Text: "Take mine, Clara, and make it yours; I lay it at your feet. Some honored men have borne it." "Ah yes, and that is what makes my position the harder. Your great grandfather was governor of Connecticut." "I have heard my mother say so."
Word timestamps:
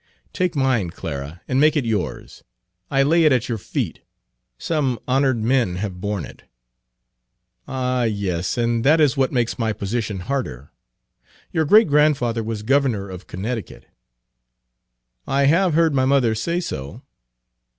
"Take 0.33 0.55
mine, 0.55 0.89
Clara, 0.89 1.41
and 1.47 1.59
make 1.59 1.77
it 1.77 1.85
yours; 1.85 2.43
I 2.89 3.03
lay 3.03 3.23
it 3.25 3.31
at 3.31 3.47
your 3.47 3.59
feet. 3.59 3.99
Some 4.57 4.97
honored 5.07 5.43
men 5.43 5.75
have 5.75 6.01
borne 6.01 6.25
it." 6.25 6.41
"Ah 7.67 8.05
yes, 8.05 8.57
and 8.57 8.83
that 8.83 8.99
is 8.99 9.15
what 9.15 9.31
makes 9.31 9.59
my 9.59 9.73
position 9.73 10.17
the 10.17 10.23
harder. 10.23 10.71
Your 11.53 11.65
great 11.65 11.87
grandfather 11.87 12.41
was 12.43 12.63
governor 12.63 13.11
of 13.11 13.27
Connecticut." 13.27 13.85
"I 15.27 15.43
have 15.45 15.75
heard 15.75 15.93
my 15.93 16.05
mother 16.05 16.33
say 16.33 16.61
so." 16.61 17.03